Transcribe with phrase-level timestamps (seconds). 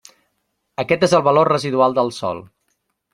[0.83, 2.41] Aquest és el valor residual del sòl.